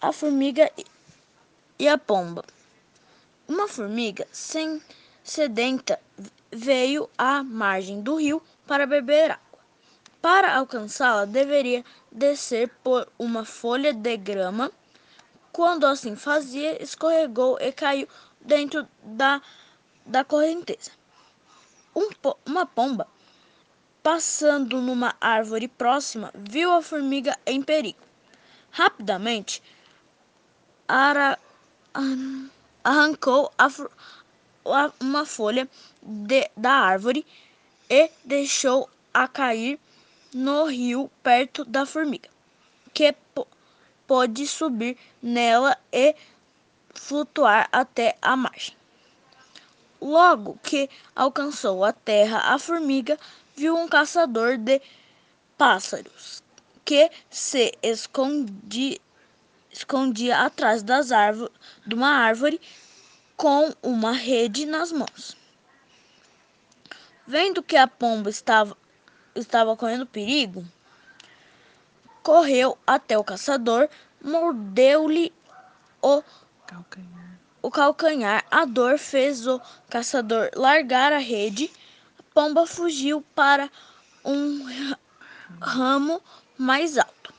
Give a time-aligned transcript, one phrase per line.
[0.00, 0.70] a formiga
[1.78, 2.44] e a pomba.
[3.46, 4.82] Uma formiga sem
[5.24, 5.98] sedenta
[6.50, 9.58] veio à margem do rio para beber água.
[10.20, 14.70] Para alcançá-la, deveria descer por uma folha de grama.
[15.52, 18.08] Quando assim fazia, escorregou e caiu
[18.40, 19.40] dentro da,
[20.04, 20.90] da correnteza.
[21.94, 22.08] Um,
[22.46, 23.08] uma pomba,
[24.02, 27.98] passando numa árvore próxima, viu a formiga em perigo.
[28.70, 29.62] Rapidamente,
[30.88, 31.38] ara,
[32.82, 35.68] arrancou a, a, uma folha
[36.02, 37.26] de, da árvore
[37.90, 39.78] e deixou a cair
[40.32, 42.28] no rio perto da formiga,
[42.92, 43.14] que
[44.06, 46.14] pôde subir nela e
[46.94, 48.76] flutuar até a margem.
[50.00, 53.18] Logo que alcançou a terra, a formiga
[53.56, 54.80] viu um caçador de
[55.56, 56.42] pássaros
[56.84, 58.98] que se escondia,
[59.78, 61.52] escondia atrás das árvores,
[61.86, 62.60] de uma árvore
[63.36, 65.36] com uma rede nas mãos.
[67.26, 68.76] Vendo que a pomba estava,
[69.36, 70.64] estava correndo perigo,
[72.22, 73.88] correu até o caçador,
[74.20, 75.32] mordeu-lhe
[76.02, 76.22] o
[76.66, 77.38] calcanhar.
[77.62, 78.44] o calcanhar.
[78.50, 81.70] A dor fez o caçador largar a rede.
[82.18, 83.70] A pomba fugiu para
[84.24, 84.64] um
[85.60, 86.20] ramo
[86.56, 87.32] mais alto.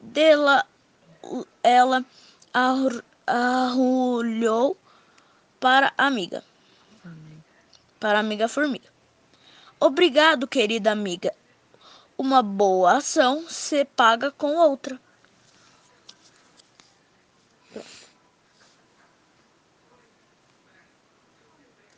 [0.00, 0.64] Dela,
[1.62, 2.04] ela
[3.16, 4.76] arrulhou
[5.58, 6.42] para a amiga.
[7.98, 8.88] Para a amiga formiga.
[9.78, 11.32] Obrigado, querida amiga.
[12.16, 15.00] Uma boa ação se paga com outra.